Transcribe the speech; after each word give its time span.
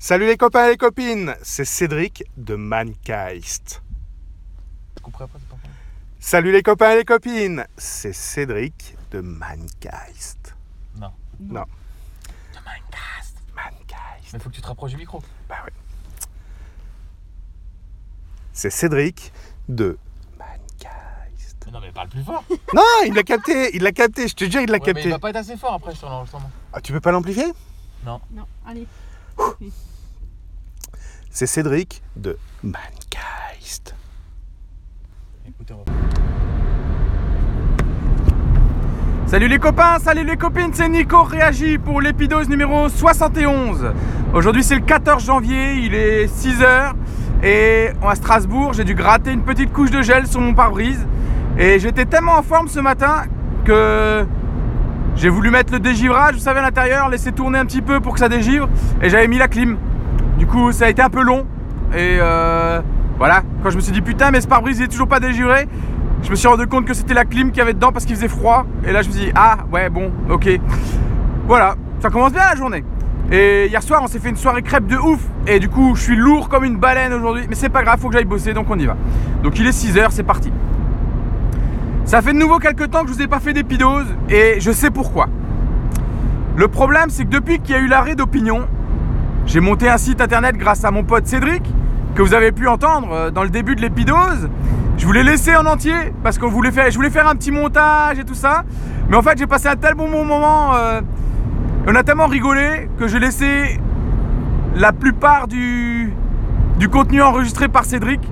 Salut 0.00 0.26
les 0.26 0.36
copains 0.36 0.66
et 0.66 0.70
les 0.70 0.76
copines, 0.76 1.34
c'est 1.42 1.64
Cédric 1.64 2.22
de 2.36 2.54
grave. 2.54 3.82
Salut 6.20 6.52
les 6.52 6.62
copains 6.62 6.92
et 6.92 6.96
les 6.98 7.04
copines, 7.04 7.66
c'est 7.76 8.12
Cédric 8.12 8.96
de 9.10 9.20
Mankeist. 9.20 10.54
Non. 11.00 11.10
Non, 11.40 11.64
De 12.52 12.58
Minecast. 12.64 13.34
Mankeist. 13.56 14.32
Mais 14.32 14.38
faut 14.38 14.50
que 14.50 14.54
tu 14.54 14.60
te 14.62 14.68
rapproches 14.68 14.92
du 14.92 14.98
micro. 14.98 15.20
Bah 15.48 15.56
ouais. 15.64 15.72
C'est 18.52 18.70
Cédric 18.70 19.32
de 19.68 19.98
Mankeist. 20.38 21.56
Mais 21.66 21.72
non, 21.72 21.80
mais 21.80 21.90
parle 21.90 22.08
plus 22.08 22.22
fort. 22.22 22.44
Non, 22.72 22.82
il 23.04 23.14
l'a 23.14 23.24
capté, 23.24 23.74
il 23.74 23.82
l'a 23.82 23.90
capté, 23.92 24.28
je 24.28 24.34
te 24.36 24.44
jure, 24.44 24.60
il 24.60 24.70
l'a 24.70 24.78
Ouais, 24.78 24.80
mais 24.84 24.90
il 24.90 24.94
capté. 24.94 25.10
va 25.10 25.18
pas 25.18 25.30
être 25.30 25.36
assez 25.36 25.56
fort 25.56 25.74
après 25.74 25.94
sur 25.96 26.08
l'enregistrement. 26.08 26.50
Ah, 26.72 26.80
tu 26.80 26.92
peux 26.92 27.00
pas 27.00 27.10
l'amplifier? 27.10 27.52
Non. 28.04 28.20
Non, 28.30 28.46
allez. 28.64 28.86
C'est 31.30 31.46
Cédric 31.46 32.02
de 32.16 32.36
va. 32.70 32.78
Salut 39.26 39.48
les 39.48 39.58
copains, 39.58 39.98
salut 39.98 40.24
les 40.24 40.36
copines, 40.38 40.70
c'est 40.72 40.88
Nico 40.88 41.22
Réagi 41.22 41.76
pour 41.76 42.00
l'épidose 42.00 42.48
numéro 42.48 42.88
71. 42.88 43.92
Aujourd'hui 44.32 44.62
c'est 44.62 44.76
le 44.76 44.80
14 44.80 45.24
janvier, 45.24 45.74
il 45.74 45.94
est 45.94 46.26
6h 46.26 46.94
et 47.42 47.90
à 48.02 48.14
Strasbourg 48.14 48.72
j'ai 48.72 48.84
dû 48.84 48.94
gratter 48.94 49.32
une 49.32 49.42
petite 49.42 49.72
couche 49.72 49.90
de 49.90 50.00
gel 50.00 50.26
sur 50.26 50.40
mon 50.40 50.54
pare-brise 50.54 51.06
et 51.58 51.78
j'étais 51.78 52.06
tellement 52.06 52.38
en 52.38 52.42
forme 52.42 52.68
ce 52.68 52.80
matin 52.80 53.24
que 53.64 54.26
j'ai 55.18 55.28
voulu 55.28 55.50
mettre 55.50 55.72
le 55.72 55.80
dégivrage, 55.80 56.34
vous 56.34 56.40
savez 56.40 56.60
à 56.60 56.62
l'intérieur, 56.62 57.10
laisser 57.10 57.32
tourner 57.32 57.58
un 57.58 57.66
petit 57.66 57.82
peu 57.82 58.00
pour 58.00 58.14
que 58.14 58.20
ça 58.20 58.30
dégivre 58.30 58.68
et 59.02 59.10
j'avais 59.10 59.28
mis 59.28 59.36
la 59.36 59.48
clim. 59.48 59.76
Du 60.38 60.46
coup 60.46 60.72
ça 60.72 60.86
a 60.86 60.88
été 60.88 61.02
un 61.02 61.10
peu 61.10 61.22
long 61.22 61.44
et 61.92 62.16
euh, 62.20 62.80
voilà, 63.18 63.42
quand 63.62 63.70
je 63.70 63.76
me 63.76 63.80
suis 63.82 63.92
dit 63.92 64.00
putain 64.00 64.30
mais 64.30 64.40
ce 64.40 64.48
pare-brise 64.48 64.78
il 64.78 64.84
est 64.84 64.88
toujours 64.88 65.08
pas 65.08 65.20
dégivré, 65.20 65.68
je 66.22 66.30
me 66.30 66.36
suis 66.36 66.48
rendu 66.48 66.66
compte 66.66 66.84
que 66.84 66.94
c'était 66.94 67.14
la 67.14 67.24
clim 67.24 67.50
qu'il 67.50 67.58
y 67.58 67.60
avait 67.60 67.74
dedans 67.74 67.92
parce 67.92 68.04
qu'il 68.04 68.16
faisait 68.16 68.28
froid. 68.28 68.66
Et 68.84 68.92
là, 68.92 69.02
je 69.02 69.08
me 69.08 69.12
suis 69.12 69.24
dit, 69.26 69.32
ah 69.34 69.58
ouais, 69.72 69.88
bon, 69.88 70.12
ok. 70.28 70.48
Voilà, 71.46 71.76
ça 72.00 72.10
commence 72.10 72.32
bien 72.32 72.42
la 72.50 72.56
journée. 72.56 72.84
Et 73.30 73.66
hier 73.68 73.82
soir, 73.82 74.00
on 74.02 74.06
s'est 74.06 74.18
fait 74.18 74.30
une 74.30 74.36
soirée 74.36 74.62
crêpe 74.62 74.86
de 74.86 74.96
ouf. 74.96 75.20
Et 75.46 75.58
du 75.58 75.68
coup, 75.68 75.94
je 75.94 76.02
suis 76.02 76.16
lourd 76.16 76.48
comme 76.48 76.64
une 76.64 76.76
baleine 76.76 77.12
aujourd'hui. 77.12 77.46
Mais 77.48 77.54
c'est 77.54 77.68
pas 77.68 77.82
grave, 77.82 78.00
faut 78.00 78.08
que 78.08 78.14
j'aille 78.14 78.24
bosser, 78.24 78.52
donc 78.52 78.66
on 78.68 78.78
y 78.78 78.86
va. 78.86 78.96
Donc 79.42 79.58
il 79.58 79.66
est 79.66 79.70
6h, 79.70 80.08
c'est 80.10 80.22
parti. 80.22 80.52
Ça 82.08 82.22
fait 82.22 82.32
de 82.32 82.38
nouveau 82.38 82.58
quelques 82.58 82.90
temps 82.90 83.02
que 83.02 83.08
je 83.08 83.12
vous 83.12 83.20
ai 83.20 83.26
pas 83.26 83.38
fait 83.38 83.52
d'épidose. 83.52 84.06
Et 84.30 84.60
je 84.60 84.72
sais 84.72 84.88
pourquoi. 84.88 85.28
Le 86.56 86.66
problème, 86.66 87.10
c'est 87.10 87.26
que 87.26 87.28
depuis 87.28 87.58
qu'il 87.58 87.74
y 87.74 87.78
a 87.78 87.82
eu 87.82 87.86
l'arrêt 87.86 88.14
d'opinion, 88.14 88.66
j'ai 89.44 89.60
monté 89.60 89.90
un 89.90 89.98
site 89.98 90.22
internet 90.22 90.56
grâce 90.56 90.86
à 90.86 90.90
mon 90.90 91.04
pote 91.04 91.26
Cédric, 91.26 91.62
que 92.14 92.22
vous 92.22 92.32
avez 92.32 92.50
pu 92.50 92.66
entendre 92.66 93.08
euh, 93.12 93.30
dans 93.30 93.42
le 93.42 93.50
début 93.50 93.76
de 93.76 93.82
l'épidose. 93.82 94.48
Je 94.96 95.04
voulais 95.04 95.22
laisser 95.22 95.54
en 95.54 95.66
entier 95.66 96.14
parce 96.22 96.38
qu'on 96.38 96.48
voulait 96.48 96.70
faire, 96.70 96.90
je 96.90 96.96
voulais 96.96 97.10
faire 97.10 97.28
un 97.28 97.34
petit 97.34 97.50
montage 97.50 98.18
et 98.18 98.24
tout 98.24 98.32
ça. 98.32 98.64
Mais 99.10 99.16
en 99.18 99.22
fait, 99.22 99.36
j'ai 99.36 99.46
passé 99.46 99.68
un 99.68 99.76
tel 99.76 99.92
bon 99.92 100.08
moment, 100.08 100.76
euh, 100.76 101.02
on 101.86 101.94
a 101.94 102.02
tellement 102.04 102.26
rigolé 102.26 102.88
que 102.98 103.06
j'ai 103.06 103.18
laissé 103.18 103.78
la 104.74 104.94
plupart 104.94 105.46
du, 105.46 106.14
du 106.78 106.88
contenu 106.88 107.20
enregistré 107.20 107.68
par 107.68 107.84
Cédric. 107.84 108.22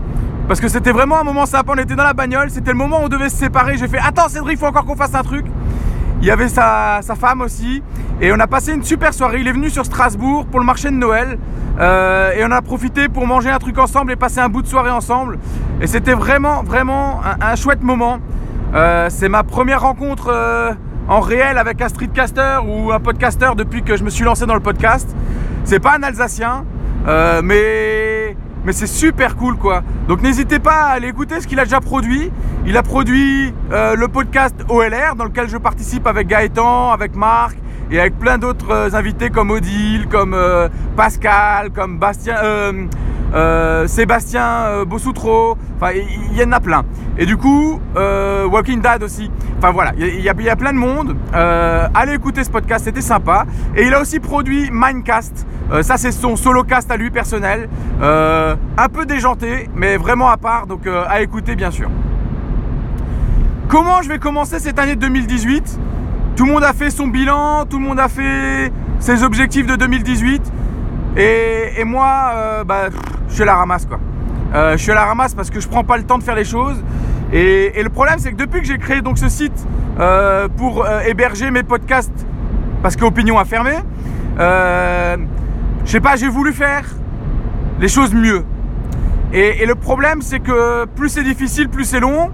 Parce 0.48 0.60
que 0.60 0.68
c'était 0.68 0.92
vraiment 0.92 1.18
un 1.18 1.24
moment 1.24 1.44
sympa, 1.44 1.72
on 1.74 1.78
était 1.78 1.96
dans 1.96 2.04
la 2.04 2.12
bagnole, 2.12 2.50
c'était 2.50 2.70
le 2.70 2.76
moment 2.76 3.00
où 3.00 3.06
on 3.06 3.08
devait 3.08 3.28
se 3.28 3.36
séparer. 3.36 3.76
J'ai 3.78 3.88
fait 3.88 3.98
Attends 3.98 4.28
Cédric, 4.28 4.56
il 4.56 4.58
faut 4.58 4.66
encore 4.66 4.84
qu'on 4.84 4.96
fasse 4.96 5.14
un 5.14 5.22
truc. 5.22 5.44
Il 6.20 6.26
y 6.26 6.30
avait 6.30 6.48
sa, 6.48 7.00
femme 7.18 7.40
aussi. 7.40 7.82
Et 8.20 8.32
on 8.32 8.40
a 8.40 8.46
passé 8.46 8.72
une 8.72 8.82
super 8.82 9.12
soirée. 9.12 9.40
Il 9.40 9.48
est 9.48 9.52
venu 9.52 9.70
sur 9.70 9.84
Strasbourg 9.84 10.46
pour 10.46 10.60
le 10.60 10.66
marché 10.66 10.88
de 10.88 10.94
Noël. 10.94 11.38
Euh, 11.78 12.32
et 12.32 12.44
on 12.44 12.50
a 12.52 12.62
profité 12.62 13.08
pour 13.08 13.26
manger 13.26 13.50
un 13.50 13.58
truc 13.58 13.76
ensemble 13.78 14.12
et 14.12 14.16
passer 14.16 14.40
un 14.40 14.48
bout 14.48 14.62
de 14.62 14.66
soirée 14.66 14.90
ensemble. 14.90 15.38
Et 15.80 15.86
c'était 15.86 16.14
vraiment, 16.14 16.62
vraiment 16.62 17.20
un, 17.40 17.56
chouette 17.56 17.82
moment. 17.82 18.18
Euh, 18.74 19.08
c'est 19.10 19.28
ma 19.28 19.42
première 19.42 19.82
rencontre 19.82 20.30
euh, 20.32 20.72
en 21.08 21.20
réel 21.20 21.58
avec 21.58 21.82
un 21.82 21.88
streetcaster 21.88 22.60
ou 22.66 22.92
un 22.92 23.00
podcaster 23.00 23.50
depuis 23.56 23.82
que 23.82 23.96
je 23.96 24.04
me 24.04 24.10
suis 24.10 24.24
lancé 24.24 24.46
dans 24.46 24.54
le 24.54 24.60
podcast. 24.60 25.14
C'est 25.64 25.80
pas 25.80 25.96
un 25.96 26.02
Alsacien, 26.02 26.64
mais, 27.42 28.36
mais 28.66 28.72
c'est 28.72 28.88
super 28.88 29.36
cool 29.36 29.56
quoi. 29.56 29.82
Donc 30.08 30.20
n'hésitez 30.20 30.58
pas 30.58 30.86
à 30.86 30.94
aller 30.94 31.08
écouter 31.08 31.40
ce 31.40 31.46
qu'il 31.46 31.60
a 31.60 31.64
déjà 31.64 31.80
produit. 31.80 32.32
Il 32.66 32.76
a 32.76 32.82
produit 32.82 33.54
euh, 33.72 33.94
le 33.94 34.08
podcast 34.08 34.56
OLR 34.68 35.14
dans 35.16 35.24
lequel 35.24 35.48
je 35.48 35.56
participe 35.56 36.04
avec 36.08 36.26
Gaëtan, 36.26 36.90
avec 36.90 37.14
Marc 37.14 37.56
et 37.92 38.00
avec 38.00 38.18
plein 38.18 38.38
d'autres 38.38 38.72
euh, 38.72 38.90
invités 38.94 39.30
comme 39.30 39.52
Odile, 39.52 40.08
comme 40.08 40.34
euh, 40.34 40.68
Pascal, 40.96 41.70
comme 41.70 41.98
Bastien, 41.98 42.34
Sébastien 43.86 44.84
Bossoutreau. 44.84 45.56
Enfin, 45.76 45.92
il 45.92 46.04
il 46.32 46.38
y, 46.38 46.44
en 46.44 46.52
a 46.52 46.58
plein. 46.58 46.84
Et 47.18 47.24
du 47.24 47.36
coup, 47.36 47.80
Walking 47.94 48.80
Dad 48.80 49.02
aussi. 49.02 49.30
Enfin 49.58 49.70
voilà, 49.70 49.92
il 49.96 50.20
y, 50.20 50.28
a- 50.28 50.56
plein 50.56 50.72
de 50.74 50.78
monde. 50.78 51.16
Euh, 51.34 51.88
allez 51.94 52.12
écouter 52.14 52.44
ce 52.44 52.50
podcast, 52.50 52.84
c'était 52.84 53.00
sympa. 53.00 53.46
Et 53.74 53.86
il 53.86 53.94
a 53.94 54.00
aussi 54.00 54.20
produit 54.20 54.68
Mindcast. 54.70 55.46
Euh, 55.72 55.82
ça, 55.82 55.96
c'est 55.96 56.12
son 56.12 56.36
solo 56.36 56.62
cast 56.62 56.90
à 56.90 56.96
lui 56.98 57.10
personnel. 57.10 57.68
Euh, 58.02 58.54
un 58.76 58.88
peu 58.88 59.06
déjanté, 59.06 59.68
mais 59.74 59.96
vraiment 59.96 60.28
à 60.28 60.36
part. 60.36 60.66
Donc 60.66 60.86
à 60.86 61.22
écouter, 61.22 61.56
bien 61.56 61.70
sûr. 61.70 61.88
Comment 63.68 64.02
je 64.02 64.08
vais 64.08 64.18
commencer 64.18 64.58
cette 64.58 64.78
année 64.78 64.94
2018 64.94 65.78
Tout 66.36 66.44
le 66.44 66.52
monde 66.52 66.62
a 66.64 66.72
fait 66.74 66.90
son 66.90 67.08
bilan, 67.08 67.64
tout 67.64 67.78
le 67.78 67.84
monde 67.84 67.98
a 67.98 68.08
fait 68.08 68.70
ses 69.00 69.24
objectifs 69.24 69.66
de 69.66 69.74
2018. 69.76 70.52
Et, 71.16 71.82
moi, 71.84 72.62
bah, 72.66 72.88
je 73.30 73.42
la 73.42 73.54
ramasse 73.54 73.86
quoi. 73.86 73.98
Je 74.52 74.76
suis 74.76 74.92
la 74.92 75.04
ramasse 75.06 75.34
parce 75.34 75.48
que 75.50 75.60
je 75.60 75.66
prends 75.68 75.82
pas 75.84 75.96
le 75.96 76.04
temps 76.04 76.18
de 76.18 76.22
faire 76.22 76.36
les 76.36 76.44
choses. 76.44 76.76
Et, 77.32 77.82
le 77.82 77.88
problème, 77.88 78.18
c'est 78.18 78.30
que 78.30 78.36
depuis 78.36 78.60
que 78.60 78.66
j'ai 78.66 78.78
créé 78.78 79.00
donc 79.00 79.18
ce 79.18 79.28
site 79.28 79.66
euh, 79.98 80.48
pour 80.48 80.84
euh, 80.84 81.00
héberger 81.00 81.50
mes 81.50 81.62
podcasts, 81.62 82.26
parce 82.82 82.96
qu'Opinion 82.96 83.38
a 83.38 83.44
fermé, 83.44 83.72
euh, 84.38 85.16
je 85.84 85.90
sais 85.90 86.00
pas, 86.00 86.16
j'ai 86.16 86.28
voulu 86.28 86.52
faire 86.52 86.84
les 87.80 87.88
choses 87.88 88.14
mieux. 88.14 88.44
Et, 89.32 89.66
le 89.66 89.74
problème, 89.74 90.22
c'est 90.22 90.38
que 90.38 90.84
plus 90.84 91.08
c'est 91.08 91.24
difficile, 91.24 91.68
plus 91.68 91.84
c'est 91.84 92.00
long. 92.00 92.30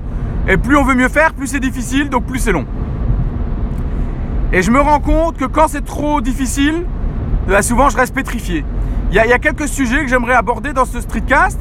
Et 0.47 0.56
plus 0.56 0.76
on 0.76 0.84
veut 0.84 0.94
mieux 0.94 1.08
faire, 1.08 1.32
plus 1.32 1.47
c'est 1.47 1.60
difficile, 1.60 2.10
donc 2.10 2.25
plus 2.25 2.38
c'est 2.38 2.52
long. 2.52 2.66
Et 4.52 4.60
je 4.60 4.70
me 4.70 4.81
rends 4.81 5.00
compte 5.00 5.36
que 5.36 5.44
quand 5.44 5.69
c'est 5.69 5.84
trop 5.84 6.20
difficile, 6.20 6.84
bah, 7.48 7.62
souvent 7.62 7.88
je 7.88 7.97
reste 7.97 8.14
pétrifié. 8.14 8.64
Il 9.10 9.16
y 9.16 9.19
a 9.19 9.38
quelques 9.38 9.69
sujets 9.69 10.00
que 10.02 10.08
j'aimerais 10.08 10.34
aborder 10.34 10.72
dans 10.72 10.84
ce 10.84 11.00
streetcast. 11.00 11.58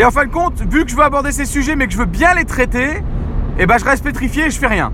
Et 0.00 0.04
en 0.06 0.10
fin 0.10 0.24
de 0.24 0.30
compte, 0.30 0.62
vu 0.62 0.86
que 0.86 0.90
je 0.90 0.96
veux 0.96 1.02
aborder 1.02 1.30
ces 1.30 1.44
sujets, 1.44 1.76
mais 1.76 1.86
que 1.86 1.92
je 1.92 1.98
veux 1.98 2.06
bien 2.06 2.32
les 2.32 2.46
traiter, 2.46 3.02
et 3.58 3.66
ben 3.66 3.76
je 3.76 3.84
reste 3.84 4.02
pétrifié 4.02 4.46
et 4.46 4.50
je 4.50 4.58
fais 4.58 4.66
rien. 4.66 4.92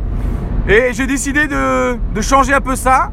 Et 0.69 0.89
j'ai 0.95 1.07
décidé 1.07 1.47
de, 1.47 1.97
changer 2.21 2.53
un 2.53 2.61
peu 2.61 2.75
ça. 2.75 3.13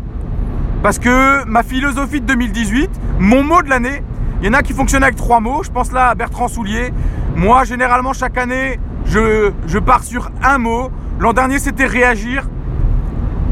Parce 0.81 0.97
que 0.97 1.45
ma 1.45 1.61
philosophie 1.61 2.19
de 2.19 2.25
2018, 2.25 2.89
mon 3.19 3.43
mot 3.43 3.61
de 3.61 3.69
l'année, 3.69 4.01
il 4.41 4.47
y 4.47 4.49
en 4.49 4.53
a 4.53 4.63
qui 4.63 4.73
fonctionnent 4.73 5.03
avec 5.03 5.17
trois 5.17 5.39
mots. 5.39 5.61
Je 5.61 5.69
pense 5.69 5.91
là 5.91 6.09
à 6.09 6.15
Bertrand 6.15 6.47
Soulier. 6.47 6.91
Moi, 7.35 7.63
généralement, 7.63 8.13
chaque 8.13 8.39
année, 8.39 8.79
je, 9.05 9.77
pars 9.77 10.03
sur 10.03 10.31
un 10.41 10.57
mot. 10.57 10.89
L'an 11.19 11.33
dernier, 11.33 11.59
c'était 11.59 11.85
réagir. 11.85 12.49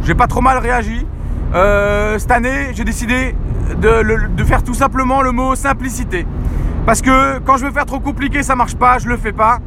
J'ai 0.01 0.15
pas 0.15 0.25
trop 0.25 0.41
mal 0.41 0.57
réagi. 0.57 1.05
Euh, 1.53 2.17
cette 2.17 2.31
année, 2.31 2.69
j'ai 2.73 2.85
décidé 2.85 3.35
de 3.79 4.43
faire 4.43 4.63
tout 4.63 4.73
simplement 4.73 5.21
le 5.21 5.31
mot 5.31 5.53
simplicité. 5.53 6.25
Parce 6.85 7.01
que 7.01 7.39
quand 7.39 7.57
je 7.57 7.65
veux 7.65 7.71
faire 7.71 7.85
trop 7.85 7.99
compliqué, 7.99 8.43
ça 8.43 8.55
marche 8.55 8.75
pas, 8.75 8.97
je 8.97 9.07
le 9.07 9.17
fais 9.17 9.31
pas. 9.31 9.59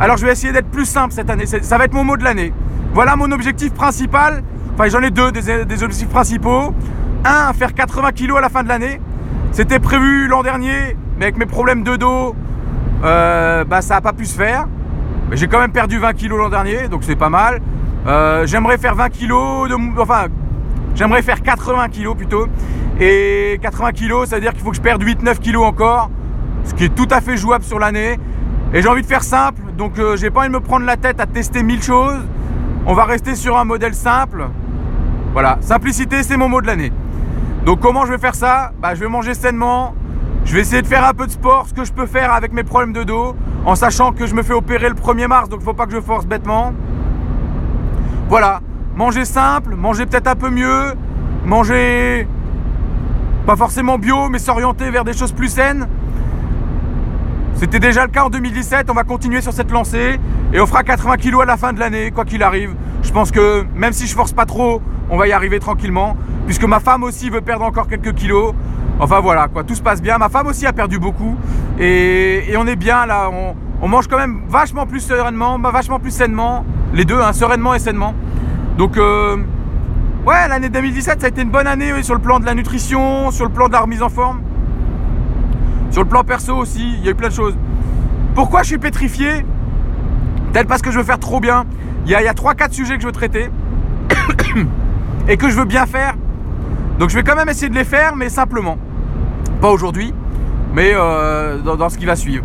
Alors 0.00 0.16
je 0.16 0.26
vais 0.26 0.32
essayer 0.32 0.52
d'être 0.52 0.70
plus 0.70 0.86
simple 0.86 1.12
cette 1.12 1.30
année. 1.30 1.46
Ça 1.46 1.78
va 1.78 1.84
être 1.84 1.94
mon 1.94 2.04
mot 2.04 2.16
de 2.16 2.24
l'année. 2.24 2.52
Voilà 2.94 3.16
mon 3.16 3.30
objectif 3.30 3.72
principal. 3.72 4.42
Enfin, 4.74 4.88
j'en 4.88 5.00
ai 5.00 5.10
deux 5.10 5.32
des, 5.32 5.64
des 5.64 5.82
objectifs 5.82 6.08
principaux. 6.08 6.72
Un, 7.24 7.52
faire 7.52 7.74
80 7.74 8.12
kilos 8.12 8.38
à 8.38 8.40
la 8.40 8.48
fin 8.48 8.62
de 8.62 8.68
l'année. 8.68 9.00
C'était 9.52 9.78
prévu 9.78 10.28
l'an 10.28 10.42
dernier, 10.42 10.96
mais 11.18 11.26
avec 11.26 11.38
mes 11.38 11.46
problèmes 11.46 11.82
de 11.82 11.96
dos, 11.96 12.36
euh, 13.02 13.64
bah, 13.64 13.82
ça 13.82 13.94
n'a 13.94 14.00
pas 14.00 14.12
pu 14.12 14.24
se 14.24 14.36
faire. 14.36 14.68
Mais 15.30 15.36
j'ai 15.36 15.48
quand 15.48 15.58
même 15.58 15.72
perdu 15.72 15.98
20 15.98 16.12
kilos 16.12 16.38
l'an 16.38 16.48
dernier, 16.48 16.88
donc 16.88 17.02
c'est 17.04 17.16
pas 17.16 17.28
mal. 17.28 17.60
Euh, 18.06 18.46
j'aimerais 18.46 18.78
faire 18.78 18.94
20 18.94 19.08
kilos, 19.10 19.68
de, 19.68 19.74
enfin, 20.00 20.26
j'aimerais 20.94 21.22
faire 21.22 21.42
80 21.42 21.88
kilos 21.88 22.16
plutôt. 22.16 22.46
Et 23.00 23.58
80 23.62 23.92
kilos, 23.92 24.28
ça 24.28 24.36
veut 24.36 24.42
dire 24.42 24.52
qu'il 24.52 24.62
faut 24.62 24.70
que 24.70 24.76
je 24.76 24.80
perde 24.80 25.02
8-9 25.02 25.38
kilos 25.38 25.64
encore, 25.64 26.10
ce 26.68 26.74
qui 26.74 26.84
est 26.84 26.94
tout 26.94 27.08
à 27.10 27.20
fait 27.20 27.36
jouable 27.36 27.64
sur 27.64 27.78
l'année. 27.78 28.18
Et 28.74 28.82
j'ai 28.82 28.88
envie 28.88 29.02
de 29.02 29.06
faire 29.06 29.22
simple, 29.22 29.62
donc 29.76 29.98
euh, 29.98 30.16
j'ai 30.16 30.30
pas 30.30 30.40
envie 30.40 30.48
de 30.48 30.54
me 30.54 30.60
prendre 30.60 30.84
la 30.84 30.96
tête 30.96 31.18
à 31.20 31.26
tester 31.26 31.62
mille 31.62 31.82
choses. 31.82 32.20
On 32.86 32.92
va 32.92 33.04
rester 33.04 33.34
sur 33.34 33.56
un 33.56 33.64
modèle 33.64 33.94
simple. 33.94 34.48
Voilà, 35.32 35.58
simplicité, 35.62 36.22
c'est 36.22 36.36
mon 36.36 36.48
mot 36.48 36.60
de 36.60 36.66
l'année. 36.66 36.92
Donc 37.64 37.80
comment 37.80 38.04
je 38.04 38.12
vais 38.12 38.18
faire 38.18 38.34
ça? 38.34 38.72
Bah, 38.80 38.94
Je 38.94 39.00
vais 39.00 39.08
manger 39.08 39.32
sainement, 39.32 39.94
je 40.44 40.54
vais 40.54 40.60
essayer 40.60 40.82
de 40.82 40.86
faire 40.86 41.06
un 41.06 41.14
peu 41.14 41.26
de 41.26 41.30
sport, 41.30 41.66
ce 41.68 41.74
que 41.74 41.84
je 41.84 41.92
peux 41.92 42.06
faire 42.06 42.32
avec 42.32 42.52
mes 42.52 42.62
problèmes 42.62 42.92
de 42.92 43.02
dos, 43.02 43.34
en 43.64 43.74
sachant 43.74 44.12
que 44.12 44.26
je 44.26 44.34
me 44.34 44.42
fais 44.42 44.52
opérer 44.54 44.90
le 44.90 44.94
1er 44.94 45.26
mars, 45.26 45.48
donc 45.48 45.60
il 45.62 45.64
faut 45.64 45.74
pas 45.74 45.86
que 45.86 45.92
je 45.92 46.00
force 46.00 46.26
bêtement. 46.26 46.74
Voilà, 48.28 48.60
manger 48.94 49.24
simple, 49.24 49.74
manger 49.74 50.04
peut-être 50.04 50.28
un 50.28 50.36
peu 50.36 50.50
mieux, 50.50 50.92
manger 51.46 52.28
pas 53.46 53.56
forcément 53.56 53.96
bio, 53.98 54.28
mais 54.28 54.38
s'orienter 54.38 54.90
vers 54.90 55.04
des 55.04 55.14
choses 55.14 55.32
plus 55.32 55.48
saines. 55.48 55.88
C'était 57.58 57.80
déjà 57.80 58.04
le 58.04 58.12
cas 58.12 58.22
en 58.22 58.30
2017, 58.30 58.88
on 58.88 58.94
va 58.94 59.02
continuer 59.02 59.40
sur 59.40 59.52
cette 59.52 59.72
lancée 59.72 60.20
et 60.52 60.60
on 60.60 60.66
fera 60.66 60.84
80 60.84 61.16
kg 61.16 61.42
à 61.42 61.44
la 61.44 61.56
fin 61.56 61.72
de 61.72 61.80
l'année, 61.80 62.12
quoi 62.12 62.24
qu'il 62.24 62.44
arrive. 62.44 62.76
Je 63.02 63.10
pense 63.10 63.32
que 63.32 63.64
même 63.74 63.92
si 63.92 64.06
je 64.06 64.14
force 64.14 64.32
pas 64.32 64.46
trop, 64.46 64.80
on 65.10 65.16
va 65.16 65.26
y 65.26 65.32
arriver 65.32 65.58
tranquillement, 65.58 66.16
puisque 66.46 66.62
ma 66.62 66.78
femme 66.78 67.02
aussi 67.02 67.30
veut 67.30 67.40
perdre 67.40 67.64
encore 67.64 67.88
quelques 67.88 68.14
kilos. 68.14 68.54
Enfin 69.00 69.18
voilà, 69.18 69.48
quoi, 69.48 69.64
tout 69.64 69.74
se 69.74 69.82
passe 69.82 70.00
bien. 70.00 70.18
Ma 70.18 70.28
femme 70.28 70.46
aussi 70.46 70.66
a 70.66 70.72
perdu 70.72 71.00
beaucoup 71.00 71.36
et, 71.80 72.54
on 72.56 72.64
est 72.68 72.76
bien 72.76 73.06
là. 73.06 73.28
On, 73.82 73.88
mange 73.88 74.06
quand 74.06 74.18
même 74.18 74.42
vachement 74.48 74.86
plus 74.86 75.00
sereinement, 75.00 75.58
bah, 75.58 75.72
vachement 75.72 75.98
plus 75.98 76.12
sainement, 76.12 76.64
les 76.94 77.04
deux, 77.04 77.20
hein, 77.20 77.32
sereinement 77.32 77.74
et 77.74 77.80
sainement. 77.80 78.14
Donc 78.76 78.96
euh, 78.96 79.36
ouais, 80.24 80.46
l'année 80.48 80.68
2017, 80.68 81.20
ça 81.20 81.26
a 81.26 81.28
été 81.28 81.42
une 81.42 81.50
bonne 81.50 81.66
année 81.66 82.04
sur 82.04 82.14
le 82.14 82.20
plan 82.20 82.38
de 82.38 82.46
la 82.46 82.54
nutrition, 82.54 83.32
sur 83.32 83.46
le 83.46 83.50
plan 83.50 83.66
de 83.66 83.72
la 83.72 83.80
remise 83.80 84.04
en 84.04 84.10
forme. 84.10 84.42
Sur 85.90 86.02
le 86.02 86.08
plan 86.08 86.24
perso 86.24 86.54
aussi, 86.56 86.94
il 86.98 87.04
y 87.04 87.08
a 87.08 87.12
eu 87.12 87.14
plein 87.14 87.28
de 87.28 87.34
choses. 87.34 87.56
Pourquoi 88.34 88.62
je 88.62 88.68
suis 88.68 88.78
pétrifié 88.78 89.44
Peut-être 90.52 90.68
parce 90.68 90.82
que 90.82 90.90
je 90.90 90.98
veux 90.98 91.04
faire 91.04 91.18
trop 91.18 91.40
bien. 91.40 91.64
Il 92.06 92.12
y 92.12 92.14
a, 92.14 92.32
3-4 92.32 92.72
sujets 92.72 92.94
que 92.96 93.02
je 93.02 93.06
veux 93.06 93.12
traiter 93.12 93.50
et 95.28 95.36
que 95.36 95.50
je 95.50 95.56
veux 95.56 95.64
bien 95.64 95.86
faire. 95.86 96.14
Donc 96.98 97.10
je 97.10 97.14
vais 97.14 97.22
quand 97.22 97.36
même 97.36 97.48
essayer 97.48 97.68
de 97.68 97.74
les 97.74 97.84
faire, 97.84 98.16
mais 98.16 98.28
simplement. 98.28 98.78
Pas 99.60 99.70
aujourd'hui, 99.70 100.14
mais 100.74 100.92
euh, 100.94 101.58
dans, 101.58 101.88
ce 101.88 101.98
qui 101.98 102.06
va 102.06 102.16
suivre. 102.16 102.44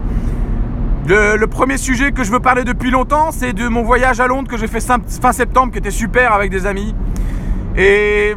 Le, 1.08 1.46
premier 1.46 1.78
sujet 1.78 2.12
que 2.12 2.24
je 2.24 2.32
veux 2.32 2.40
parler 2.40 2.64
depuis 2.64 2.92
longtemps, 2.92 3.32
c'est 3.32 3.54
de 3.54 3.68
mon 3.68 3.84
voyage 3.84 4.20
à 4.20 4.28
Londres 4.28 4.50
que 4.50 4.58
j'ai 4.58 4.68
fait 4.68 4.80
fin 4.82 5.32
septembre, 5.32 5.72
qui 5.72 5.80
était 5.80 5.92
super 5.92 6.34
avec 6.34 6.50
des 6.50 6.66
amis. 6.66 6.96
Et, 7.78 8.36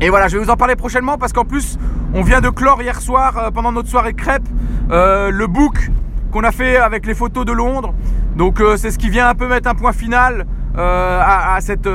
et 0.00 0.08
voilà, 0.10 0.28
je 0.28 0.36
vais 0.36 0.44
vous 0.44 0.50
en 0.50 0.56
parler 0.56 0.76
prochainement 0.76 1.18
parce 1.18 1.32
qu'en 1.32 1.44
plus, 1.44 1.78
on 2.14 2.22
vient 2.22 2.40
de 2.40 2.48
clore 2.48 2.82
hier 2.82 3.00
soir, 3.00 3.36
euh, 3.36 3.50
pendant 3.50 3.72
notre 3.72 3.88
soirée 3.88 4.14
crêpe, 4.14 4.46
euh, 4.90 5.30
le 5.30 5.46
book 5.46 5.90
qu'on 6.30 6.42
a 6.42 6.52
fait 6.52 6.76
avec 6.76 7.06
les 7.06 7.14
photos 7.14 7.44
de 7.44 7.52
Londres. 7.52 7.94
Donc 8.36 8.60
euh, 8.60 8.76
c'est 8.76 8.90
ce 8.90 8.98
qui 8.98 9.10
vient 9.10 9.28
un 9.28 9.34
peu 9.34 9.48
mettre 9.48 9.68
un 9.68 9.74
point 9.74 9.92
final 9.92 10.46
à, 10.78 11.56
cette 11.62 11.88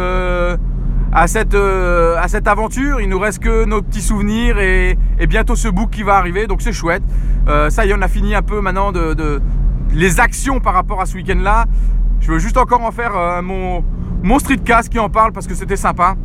à 1.13 1.27
cette, 1.27 1.53
à 1.53 2.27
cette 2.27 2.47
aventure. 2.47 2.99
Il 2.99 3.09
nous 3.09 3.19
reste 3.19 3.37
que 3.39 3.65
nos 3.65 3.83
petits 3.83 4.01
souvenirs 4.01 4.57
et, 4.57 4.97
bientôt 5.27 5.55
ce 5.55 5.67
book 5.67 5.91
qui 5.91 6.01
va 6.01 6.15
arriver. 6.15 6.47
Donc 6.47 6.63
c'est 6.63 6.73
chouette. 6.73 7.03
ça 7.69 7.85
y 7.85 7.91
est, 7.91 7.93
on 7.95 8.01
a 8.01 8.07
fini 8.07 8.33
un 8.33 8.41
peu 8.41 8.59
maintenant 8.59 8.91
de, 8.91 9.39
les 9.93 10.19
actions 10.19 10.59
par 10.59 10.73
rapport 10.73 10.99
à 10.99 11.05
ce 11.05 11.15
week-end-là. 11.15 11.65
Je 12.21 12.31
veux 12.31 12.39
juste 12.39 12.57
encore 12.57 12.81
en 12.81 12.91
faire 12.91 13.43
mon, 13.43 13.83
mon 14.23 14.39
streetcast 14.39 14.89
qui 14.89 14.97
en 14.97 15.09
parle 15.09 15.31
parce 15.31 15.45
que 15.45 15.53
c'était 15.53 15.75
sympa. 15.75 16.15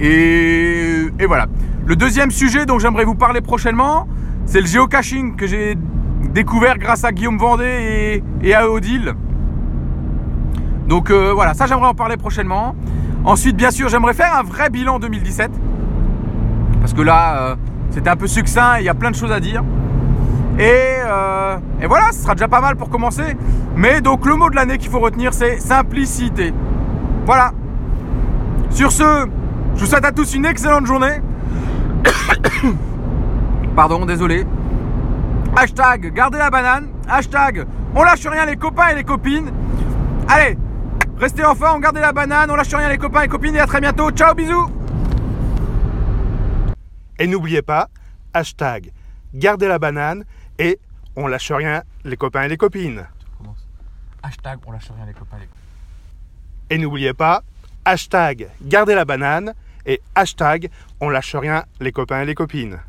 Et, 0.00 1.10
voilà. 1.26 1.46
Le 1.86 1.96
deuxième 1.96 2.30
sujet 2.30 2.66
dont 2.66 2.78
j'aimerais 2.78 3.04
vous 3.04 3.14
parler 3.14 3.40
prochainement, 3.40 4.06
c'est 4.46 4.60
le 4.60 4.66
geocaching 4.66 5.36
que 5.36 5.46
j'ai 5.46 5.76
découvert 6.32 6.78
grâce 6.78 7.04
à 7.04 7.12
Guillaume 7.12 7.38
Vendée 7.38 8.22
et, 8.42 8.54
à 8.54 8.70
Odile. 8.70 9.14
Donc 10.86 11.10
euh, 11.10 11.32
voilà, 11.32 11.54
ça 11.54 11.66
j'aimerais 11.66 11.88
en 11.88 11.94
parler 11.94 12.16
prochainement. 12.16 12.74
Ensuite, 13.24 13.56
bien 13.56 13.70
sûr, 13.70 13.88
j'aimerais 13.88 14.14
faire 14.14 14.34
un 14.36 14.42
vrai 14.42 14.70
bilan 14.70 14.98
2017. 14.98 15.50
Parce 16.80 16.94
que 16.94 17.02
là, 17.02 17.42
euh, 17.42 17.56
c'était 17.90 18.08
un 18.08 18.16
peu 18.16 18.26
succinct, 18.26 18.78
il 18.78 18.84
y 18.84 18.88
a 18.88 18.94
plein 18.94 19.10
de 19.10 19.16
choses 19.16 19.32
à 19.32 19.40
dire. 19.40 19.62
Euh, 20.58 21.56
et, 21.80 21.86
voilà, 21.86 22.12
ce 22.12 22.22
sera 22.22 22.34
déjà 22.34 22.48
pas 22.48 22.60
mal 22.60 22.76
pour 22.76 22.88
commencer. 22.88 23.36
Mais 23.76 24.00
donc 24.00 24.26
le 24.26 24.34
mot 24.36 24.50
de 24.50 24.56
l'année 24.56 24.78
qu'il 24.78 24.90
faut 24.90 24.98
retenir, 24.98 25.32
c'est 25.32 25.58
simplicité. 25.58 26.52
Voilà. 27.26 27.52
Sur 28.70 28.92
ce, 28.92 29.26
je 29.80 29.86
vous 29.86 29.90
souhaite 29.92 30.04
à 30.04 30.12
tous 30.12 30.34
une 30.34 30.44
excellente 30.44 30.84
journée. 30.84 31.22
Pardon, 33.74 34.04
désolé. 34.04 34.44
Hashtag 35.56 36.12
gardez 36.12 36.36
la 36.36 36.50
banane. 36.50 36.90
Hashtag 37.08 37.66
on 37.94 38.02
lâche 38.02 38.26
rien 38.26 38.44
les 38.44 38.56
copains 38.56 38.88
et 38.88 38.96
les 38.96 39.04
copines. 39.04 39.50
Allez, 40.28 40.58
restez 41.16 41.46
en 41.46 41.54
forme, 41.54 41.80
gardez 41.80 42.00
la 42.00 42.12
banane, 42.12 42.50
on 42.50 42.56
lâche 42.56 42.74
rien 42.74 42.90
les 42.90 42.98
copains 42.98 43.22
et 43.22 43.28
copines 43.28 43.56
et 43.56 43.60
à 43.60 43.66
très 43.66 43.80
bientôt. 43.80 44.10
Ciao, 44.10 44.34
bisous. 44.34 44.70
Et 47.18 47.26
n'oubliez 47.26 47.62
pas, 47.62 47.88
hashtag 48.34 48.92
gardez 49.32 49.66
la 49.66 49.78
banane 49.78 50.24
et 50.58 50.78
on 51.16 51.26
lâche 51.26 51.52
rien 51.52 51.84
les 52.04 52.18
copains 52.18 52.42
et 52.42 52.48
les 52.48 52.58
copines. 52.58 53.06
Hashtag 54.22 54.58
on 54.66 54.72
lâche 54.72 54.90
rien 54.94 55.06
les 55.06 55.14
copains 55.14 55.38
et 55.38 55.40
les 55.40 55.46
copines. 55.46 55.64
Et 56.68 56.76
n'oubliez 56.76 57.14
pas, 57.14 57.42
hashtag 57.86 58.50
gardez 58.60 58.94
la 58.94 59.06
banane 59.06 59.54
et 59.86 60.00
hashtag 60.14 60.70
on 61.00 61.08
lâche 61.08 61.34
rien 61.34 61.64
les 61.80 61.92
copains 61.92 62.22
et 62.22 62.26
les 62.26 62.34
copines. 62.34 62.80